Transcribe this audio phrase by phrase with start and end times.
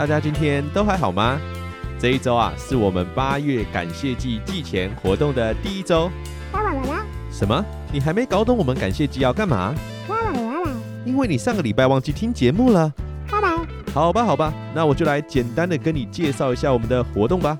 [0.00, 1.38] 大家今天都还好吗？
[1.98, 6.10] 这一周啊，是我们八月感谢祭祭前活动的第一周。
[7.30, 7.62] 什么？
[7.92, 9.74] 你还没搞懂我们感谢季要干嘛？
[11.04, 12.90] 因为你上个礼拜忘记听节目了。
[13.92, 17.58] 好吧，好吧，那我就来简单的跟你介绍一下我们的活动吧。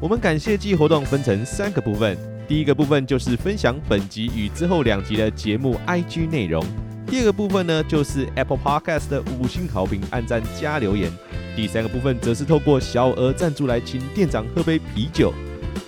[0.00, 2.18] 我们感谢季活动分成三个部分，
[2.48, 6.60] 第一个部分就是分享本集与之后两集的节目 IG 内容。
[7.06, 11.08] 第二个部分呢，就是 Apple Podcast 的五星好评、按赞加留言。
[11.56, 15.32] 第三个部分则是透过小额赞助来请店长喝杯啤酒。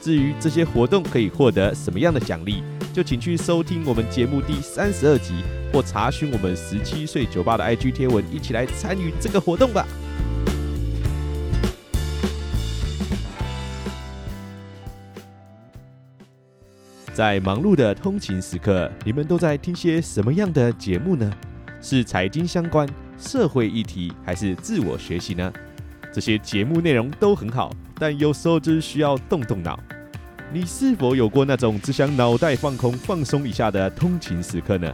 [0.01, 2.63] 至于这些活动可以获得什么样的奖励，
[2.95, 5.35] 就请去收听我们节目第三十二集，
[5.71, 9.87] 或查询我们十七岁酒吧的 IG 贴文，一起来参与这个活动吧。
[17.13, 21.31] 在忙碌的通勤时刻，你们都在听些什么样的节目呢？
[21.81, 25.53] 是财经相关、社会议题，还是自我学习呢？
[26.13, 29.79] 这些节目内容都很好，但有时候就是需要动动脑。
[30.51, 34.91] 你是否有过那种只想脑袋放空、放松一下的通勤时刻呢？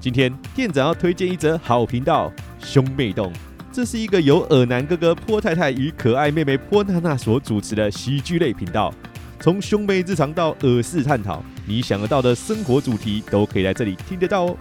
[0.00, 3.32] 今天店长要推荐一则好频道——兄妹丼。
[3.70, 8.92] 这是一个由恶男哥哥波太太与可爱妹妹波娜娜所主持的喜剧类频道。
[9.38, 14.56] 从兄妹日常到耳事探讨，你想得到的生活主题都可以在这里听得到哦。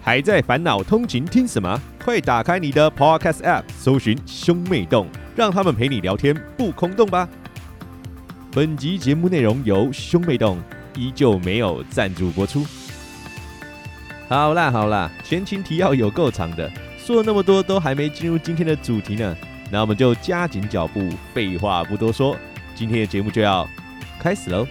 [0.00, 1.78] 还在烦恼通勤听什么？
[2.04, 7.26] 快打开你的 Podcast App，搜寻兄妹洞，让他们陪你聊天不空洞吧。
[8.52, 10.62] 本集节目内容由兄妹洞
[10.94, 12.66] 依旧没有赞助播出。
[14.28, 19.34] 好啦好啦，前情提要有够长的，说了那么多都还没进入今天的主题呢，
[19.70, 22.36] 那我们就加紧脚步，废话不多说，
[22.74, 23.66] 今天的节目就要。
[24.20, 24.66] 开始喽！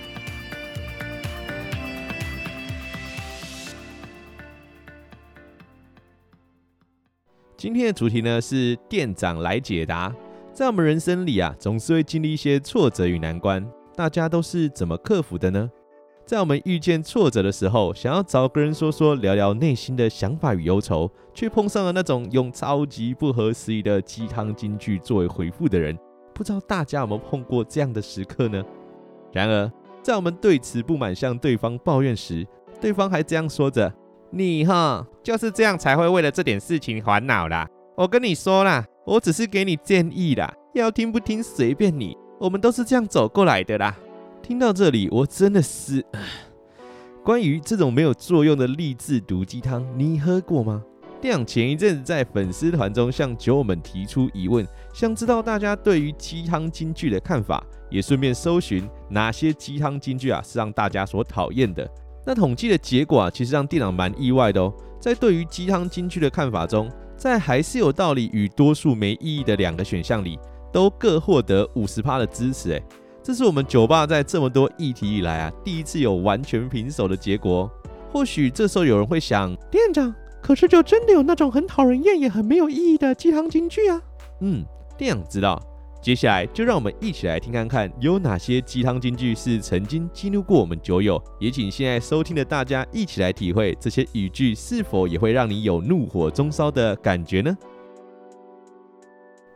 [7.64, 10.14] 今天的主题呢是店长来解答。
[10.52, 13.66] 在我们人生里啊，总是会经历一些挫折与难关，
[13.96, 15.72] 大家都是怎么克服的呢？
[16.26, 25.98] 在我们遇见挫折的时候，想要找个人说说，聊聊内心的想法与忧愁，却碰上了那种用超级不合时宜的鸡汤金句作为回复的人。
[26.34, 28.62] 不知道大家有没有碰过这样的时刻呢？
[29.32, 29.72] 然而，
[30.02, 32.46] 在我们对此不满向对方抱怨时，
[32.82, 33.90] 对方还这样说着
[34.36, 37.68] ：“你哈就是这样才会为了这点事情烦恼啦。
[37.96, 42.18] 我跟你说啦，我只是给你建议啦，要听不听随便你。
[42.40, 43.96] 我们都是这样走过来的啦。”
[44.42, 46.04] 听到这里，我真的是……
[47.24, 50.84] 关于这种没有作用的励志毒鸡汤，你喝过吗？
[51.22, 61.88] 店长前一阵子在粉丝团中向酒友们提出疑问，想知道大家对于鸡汤金句的看法，也顺便搜寻哪些鸡汤金句啊是让大家所讨厌的。
[62.26, 64.74] 那统计的结果啊，其实让店长蛮意外的哦。
[65.00, 70.40] 在对于鸡汤金句的看法中，在还是有道理与多数没意义的两个选项里，
[70.72, 72.74] 都各获得五十趴的支持。
[72.74, 72.82] 哎，
[73.22, 77.70] 这是我们酒吧在这么多议题以来啊，第一次有完全平手的结果。
[78.12, 80.14] 或许这时候有人会想，店长。
[80.42, 84.02] 可是，就真的有那种很讨人厌也很没有意义的鸡汤金句啊？
[84.42, 84.66] 嗯，
[84.98, 85.58] 店长知道。
[86.04, 91.18] 接下来就让我们一起来听看看有哪些鸡汤金句是曾经激怒过我们酒友。
[91.40, 97.58] 也请现在收听的大家一起来体会这些语句是否也会让你有怒火中烧的感觉呢？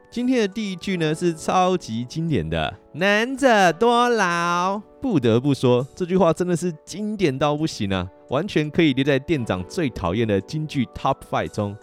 [0.09, 4.82] 今天的第一句呢是超级经典的“能者多劳”。
[5.02, 8.08] 不得不说，这句话真的是经典到不行啊！
[8.29, 11.76] 完全可以列在店长最讨厌的金句 Top Five 中。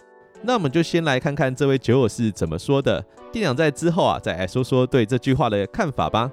[0.45, 3.03] 那我们就先来看看这位酒友是怎么说的。
[3.31, 6.31] 店长在之后啊，再来说说对这句话的看法吧。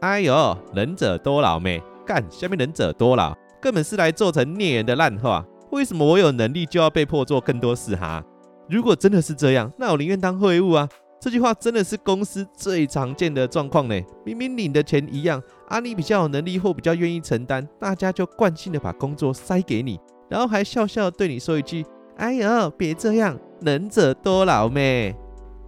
[0.00, 1.82] 哎呦，能者多劳咩？
[2.06, 5.44] 干，下面能者多劳，根本是来做成孽人的烂话。
[5.70, 8.24] 为什么我有能力就要被迫做更多事哈？
[8.68, 10.88] 如果真的是这样，那我宁愿当废物啊！
[11.20, 14.00] 这句话真的是公司最常见的状况呢。
[14.24, 19.98] 明明领的钱一样，啊，你比较有能力或比较愿意承担，大家就惯性的把工作塞给你，
[20.28, 21.84] 然后还笑笑对你说一句
[22.16, 25.14] ：“哎呦，别这样，能者多劳咩？”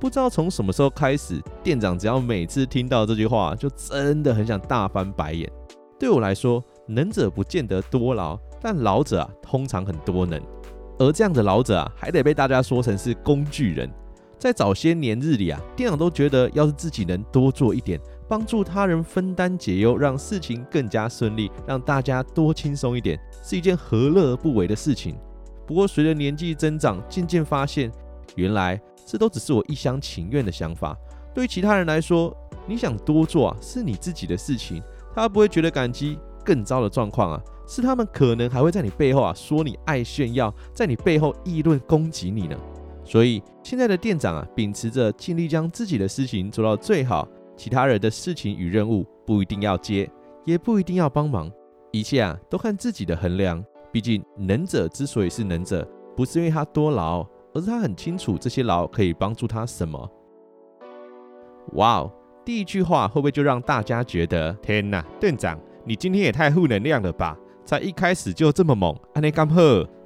[0.00, 5.50] 不知道从什么时候开始，店长只要每次听到这句话，就真的很想大翻白眼。
[5.98, 10.40] 对我来说，能者不见得多劳，但老者啊，通常很多能，
[10.98, 13.90] 而这样的老者啊，还得被大家说成是工具人。
[14.38, 25.16] 在早些年日里啊，店长都觉得，要是自己能多做一点，帮助他人分担解忧，让事情更加顺利，让大家多轻松一点，是一件何乐而不为的事情。
[25.68, 27.92] 不过随着年纪增长，渐渐发现，
[28.36, 30.96] 原来这都只是我一厢情愿的想法。
[31.34, 32.34] 对于其他人来说，
[32.66, 34.82] 你想多做啊，是你自己的事情，
[35.14, 36.18] 他不会觉得感激。
[36.42, 42.56] 更糟的状况啊，是他们可能还会在你背后啊说你爱炫耀，在你背后议论攻击你呢。
[43.04, 50.10] 所以现在的店长啊，秉持着尽力将自己的事情做到最好，其他人的事情与任务不一定要接，
[50.46, 51.52] 也不一定要帮忙，
[51.92, 53.62] 一切啊都看自己的衡量。
[53.90, 55.86] 毕竟能者之所以是能者，
[56.16, 60.10] 不是因为他多劳，而是他很清楚这些劳可以帮助他什么。
[61.72, 62.12] 哇哦，
[62.44, 65.58] 第一句话会不会就让大家觉得天哪，店长？
[65.84, 67.36] 你今天也太负能量了吧！
[67.64, 69.60] 才一开始就这么猛，安尼刚好，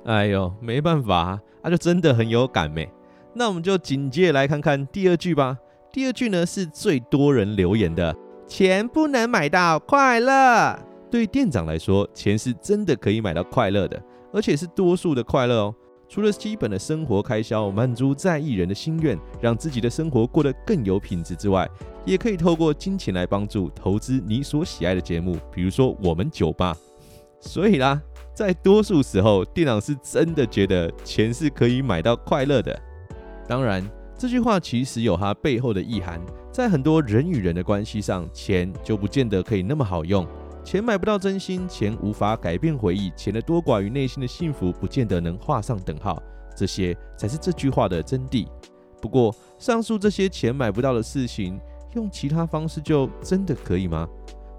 [0.04, 2.88] 哎呦，没办法，那、啊、就真的很有感没。
[3.34, 5.56] 那我们就紧接着来看看第二句吧。
[5.92, 8.14] 第二句呢是最多人留言的：
[8.46, 10.78] 钱不能买到快乐。
[11.12, 15.74] 对于店长来说，钱是真的可以买到快乐的，而且是多数的快乐哦。
[16.08, 21.68] 除了基本的生活开销，满足在意人的心愿，让自己的生活过得更有品质之外，
[22.06, 26.74] 也可以透过金钱来帮助投资你所喜爱的节目，比如说我们酒吧。
[27.40, 28.00] 所以啦，
[28.32, 32.74] 在多数时候，店长是真的觉得钱是可以买到快乐的。
[33.46, 33.86] 当然，
[34.16, 36.18] 这句话其实有它背后的意涵，
[36.50, 40.26] 在很多人与人的关系上，钱就不见得可以那么好用。
[40.64, 46.22] 钱买不到真心，钱无法改变回忆，钱的多寡与内心的幸福不见得能画上等号，
[46.56, 48.46] 这些才是这句话的真谛。
[49.00, 51.60] 不过，上述这些钱买不到的事情，
[51.94, 54.08] 用其他方式就真的可以吗？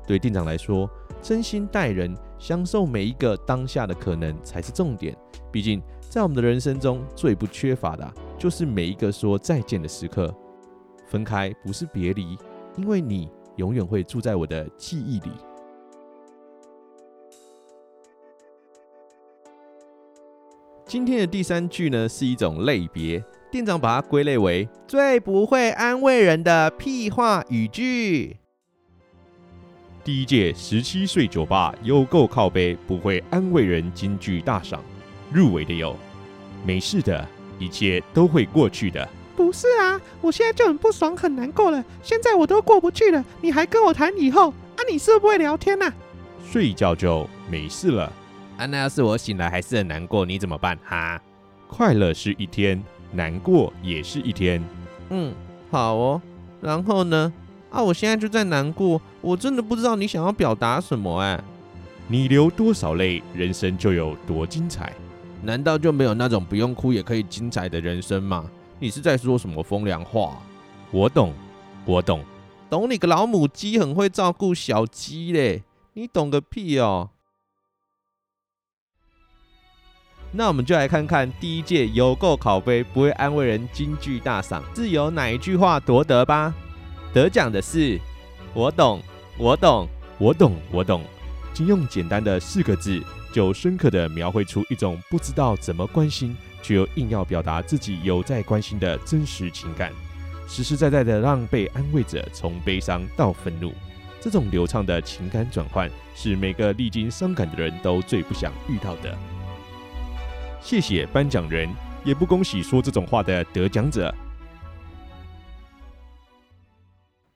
[0.05, 0.89] 对店长来说，
[1.21, 5.15] 真心待人，享受每一个当下的可能才是重点。
[5.49, 10.33] 毕竟，在我们的人生中最不缺乏的，就是每一个说再见的时刻。
[11.07, 12.37] 分开不是别离，
[12.75, 15.31] 因为你永远会住在我的记忆里。
[20.93, 23.19] 今天的第三句呢，是一种类别，
[23.49, 28.37] 店长把它归类为最不会安慰人的屁话语句。
[30.03, 34.83] 第一届十七岁酒吧有够靠杯，不会安慰人金句大赏，
[35.31, 35.95] 入围的有，
[36.63, 39.09] 没事的，一切都会过去的。
[39.35, 44.51] 不是啊，我现在就很不爽，很难过了，现在我都过不去了，你还跟我谈以后？
[44.51, 45.93] 啊，你是不是会聊天呐、啊？
[46.51, 48.13] 睡一觉就没事了。
[48.63, 50.79] 啊，那要是我醒来还是很难过，你怎么办？
[50.85, 51.21] 哈，
[51.67, 52.81] 快乐是一天，
[53.11, 54.63] 难过也是一天。
[55.09, 55.33] 嗯，
[55.69, 56.21] 好哦。
[56.61, 57.33] 然后呢？
[57.69, 61.43] 啊，我现在就在难过，我真的不知道你想要表达什么哎。
[62.07, 64.93] 你流多少泪，人生就有多精彩。
[65.41, 68.49] 难道就没有那种不用哭也可以精彩的人生吗？
[68.79, 70.37] 你是在说什么风凉话？
[70.89, 71.33] 我懂，
[71.83, 72.23] 我懂，
[72.69, 75.63] 懂你个老母鸡，很会照顾小鸡嘞。
[75.95, 77.09] 你懂个屁哦！
[80.35, 86.51] 那我们就来看看第一届有够考杯不会安慰人金句大赏是由哪一句话夺得吧？
[87.13, 87.99] 得奖的是
[88.51, 88.99] “我懂，
[89.37, 89.87] 我懂，
[90.17, 91.03] 我懂，我懂”，
[91.53, 92.99] 仅用简单的四个字，
[93.31, 99.93] 就深刻地描绘出一种不知道怎么关心，却又硬要表达自己有在关心的真实情感，
[100.47, 103.71] 实实在在的让被安慰者从悲伤到愤怒。
[104.19, 109.15] 这种流畅的情感转换，是每个历经伤感的人都最不想遇到的。
[110.63, 111.69] 谢谢颁奖人，
[112.05, 114.15] 也不恭喜说这种话的得奖者。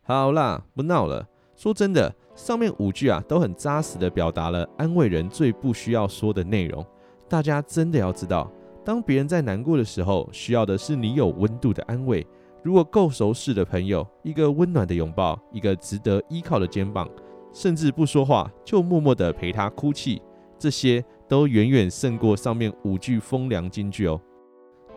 [0.01, 1.27] 好啦，不闹了。
[1.53, 6.83] 说真的，上面五句啊，都很扎实的表达了安慰人最不需要说的内容。
[7.27, 8.49] 大家真的要知道，
[8.85, 12.25] 当别人在难过的时候，需要的是你有温度的安慰。
[12.63, 17.05] 如果够熟识的朋友，一个温暖的拥抱，一个值得依靠的肩膀，
[17.51, 20.21] 甚至不说话就默默的陪他哭泣，
[20.57, 21.03] 这些。
[21.27, 24.19] 都远远胜过上面五句风凉金句哦。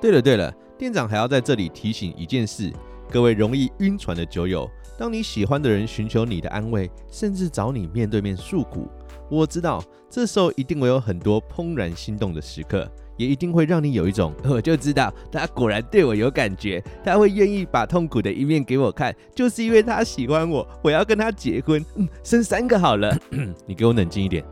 [0.00, 2.72] 对了对了，店长还要在这里提醒一件事：
[3.10, 4.68] 各位容易晕船的酒友，
[4.98, 8.88] 当你喜欢的人寻求你的安慰，甚至找你面对面诉苦，
[9.30, 21.84] 我知道这时候一定会有很多怦然心动的时刻，也一定会让你有一种我就知道他果然对我有感觉，他会愿意把痛苦的一面给我看，就是因为他喜欢我，我要跟他结婚，
[22.24, 23.14] 生三个好了。
[23.66, 24.42] 你给我冷静一点。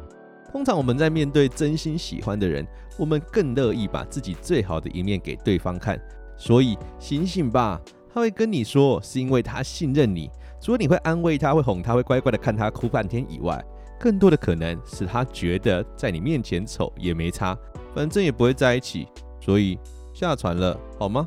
[0.59, 2.67] 通常我们在面对真心喜欢的人，
[2.99, 5.97] 我们更乐意把自己最好的一面给对方看。
[6.37, 7.81] 所以醒醒吧，
[8.13, 10.29] 他会跟你说，是因为他信任你。
[10.61, 13.65] 除了你会安慰他、会哄他、会乖乖的看他哭半天以外，
[14.01, 17.57] 更多的可能是他觉得在你面前丑也没差，
[17.95, 19.07] 反正也不会在一起，
[19.41, 19.79] 所以
[20.13, 21.25] 下船了，好吗？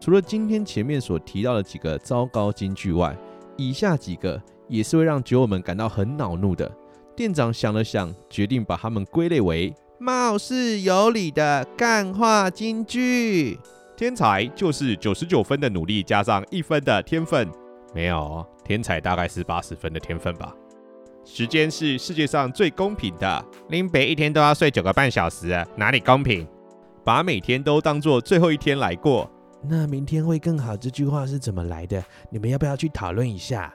[0.00, 3.16] 除了今天前面所提到的几个糟糕金句外，
[3.56, 6.72] 以下几个也是会让酒友们感到很恼怒的。
[7.14, 13.58] 店长想了想，决定把他们归类为貌似有理的干话金句。
[13.96, 17.48] 天才就是九十九分的努力加上一分的天分，
[17.94, 20.54] 没有，天才大概是八十分的天分吧。
[21.24, 26.48] 时间是世界上最公平的，林北一天都要睡九个半小时，哪里公平？
[27.04, 29.30] 把每天都当做最后一天来过。
[29.68, 32.04] 那明天会更好，这句话是怎么来的？
[32.30, 33.72] 你们要不要去讨论一下？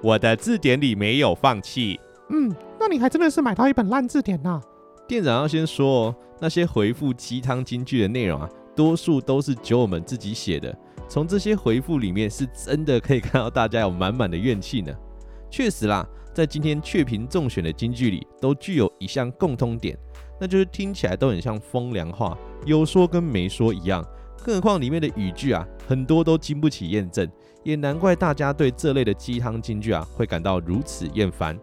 [0.00, 1.98] 我的字典里没有放弃。
[2.30, 4.60] 嗯，那你还真的是买到一本烂字典呐。
[5.06, 10.76] 店长要先说哦，那些回复鸡汤金句的内容啊，多数都是酒友们自己写的。
[11.08, 14.92] 从这些回复里面，是真的可以看到大家有满满的怨气呢。
[15.50, 19.96] 确实啦，在今天雀屏中选的金句里，都具有一项共通点，
[20.38, 24.04] 那就是听起来都很像风凉话，有说跟没说一样。
[24.44, 27.26] 更何况里面的语句啊，很多都经不起验证，
[27.64, 31.58] 也难怪大家对这类的鸡汤金句啊会感到如此厌烦。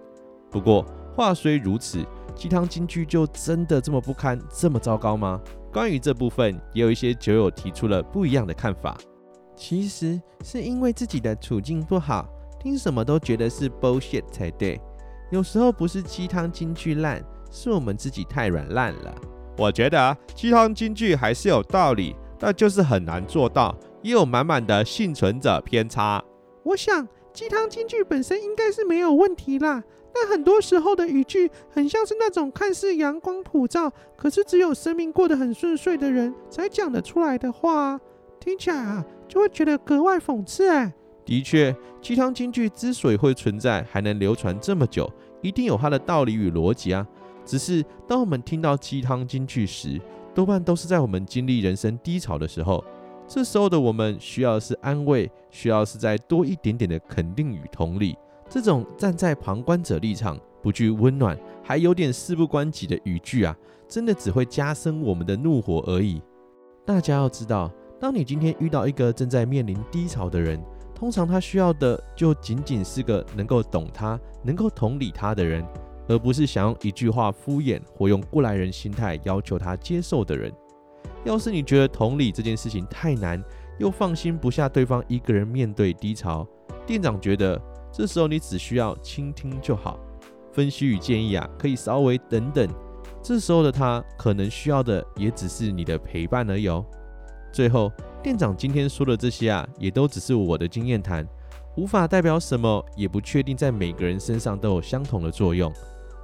[0.55, 2.01] 不过话虽如此，
[2.33, 5.37] 鸡汤金句就真的这么不堪、这么糟糕吗？
[5.69, 8.97] 关于这部分，也有一些酒友提出了不一样的看法。
[9.53, 12.25] 其实是因为自己的处境不好，
[12.57, 14.79] 听什么都觉得是 bullshit 才对。
[15.29, 17.21] 有时候不是鸡汤金句烂，
[17.51, 19.13] 是我们自己太软烂了。
[19.57, 22.15] 我觉得鸡汤金句还是有道理。
[22.39, 26.23] 但就是很难做到，也有满满的幸存者偏差。
[26.63, 37.99] 我想鸡汤金句本身应该是没有问题啦，但很多时候的语句很像是那种看似阳光普照，可是只有生命过得很顺遂的人才讲得出来的话，
[38.39, 40.93] 听起来啊就会觉得格外讽刺哎。
[41.25, 45.11] 的确，鸡汤金句之所以会存在，还能流传这么久，
[45.41, 47.05] 一定有它的道理与逻辑啊。
[47.43, 49.99] 只是当我们听到鸡汤金句时，
[50.33, 52.81] 多半都是在我们经历人生低潮的时候，
[53.27, 58.15] 这时候的我们需要的是安慰，需要是再多一点点的肯定与同理。
[58.47, 63.55] 这种站在旁观者立场，不具温暖，还有点事不关己的语句啊，
[63.87, 66.21] 真的只会加深我们的怒火而已。
[66.85, 70.63] 大家要知道，当你今天遇到一个正在面临低潮的人，
[70.93, 75.65] 通常他需要的就仅仅是个能够懂他、能够同理他的人。
[76.07, 80.53] 而不是想用一句话敷衍或用过来人心态要求他接受的人。
[81.25, 83.43] 要是你觉得同理这件事情太难，
[83.79, 86.47] 又放心不下对方一个人面对低潮，
[86.85, 87.59] 店长觉得
[87.91, 89.99] 这时候你只需要倾听就好。
[90.53, 92.67] 分析与建议啊，可以稍微等等。
[93.21, 96.85] 这时候的他可能需要的也只是你的陪伴而已哦。
[97.51, 97.91] 最后，
[98.21, 101.27] 店长今天说的这些啊，也都只是我的经验谈，
[101.75, 105.73] 无法代表什么，也不确定在每个人身上都有相同的作用。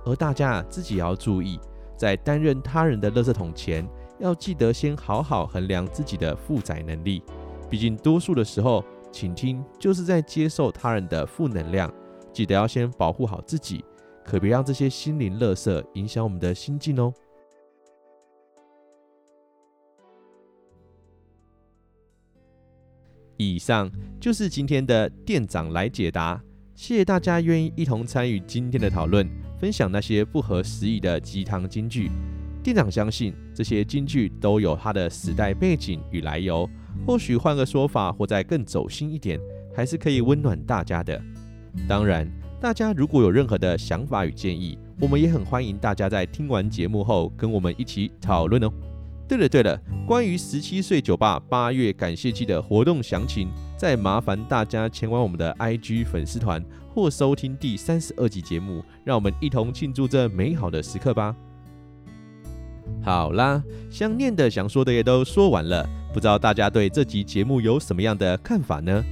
[0.05, 1.59] 而大家自己也要注意，
[1.97, 3.87] 在担任他人的垃圾桶前，
[4.21, 7.21] 要记得先好好衡量自己的负载能力。
[7.69, 11.91] 毕竟多数的时候，倾听就是在接受他人的负能量。
[12.31, 13.83] 记得要先保护好自己，
[14.23, 17.13] 可别让这些心灵垃圾影响我们的心境哦。
[23.37, 26.39] 以上就是今天的店长来解答，
[26.75, 29.27] 谢谢大家愿意一同参与今天的讨论。
[29.59, 32.09] 分享那些不合时宜的鸡汤金句，
[32.63, 36.69] 店长相信这些金句都有它的时代背景与来由。
[37.07, 39.39] 或许换个说法，或再更走心一点，
[39.75, 41.19] 还是可以温暖大家的。
[41.87, 48.71] 当然，大家如果有任何的想法与建议，我们也很欢迎大家在听完节目后跟我们一起讨论哦。
[49.27, 56.63] 对了对了，关于十七岁酒吧八月感谢祭的活动详情，再麻烦大家前往我们的 IG 粉丝团。
[56.93, 61.33] 或收听第三十二集节目，让我们一同庆祝这美好的时刻吧。
[63.03, 69.03] 好啦，想念的、想说的也都说完了，不知道大家对这集节目有什么样的看法呢？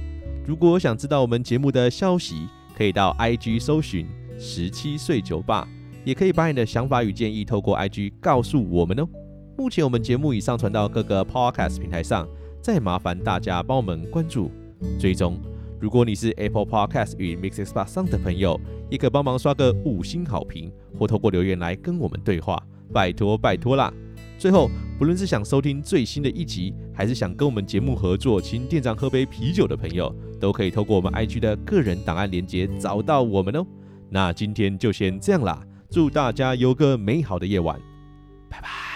[0.46, 4.06] 如果想知道我们节目的消息，可以到 IG 搜寻
[4.38, 5.66] “十七岁酒吧”，
[6.04, 9.08] 也可以把你的想法与建议透过 IG 告诉我们哦。
[9.58, 12.28] 目前我们节目已上传到各个 Podcast 平台上，
[12.62, 14.52] 再麻烦大家帮我们关注、
[15.00, 15.36] 追踪。
[15.80, 23.92] 如果你是 Apple Podcast 与 MixerBox 上的朋友，也可帮忙刷个五星好评，或透过留言来跟我们对话，拜托拜托啦！
[24.38, 33.66] 最后，不论是想收听最新的一集，还是想跟我们节目合作，请店长喝杯啤酒的朋友，都可以透过我们 IG 的个人档案连接找到我们哦。
[34.08, 37.78] 那今天就先这样啦，祝大家有个美好的夜晚，
[38.48, 38.89] 拜拜。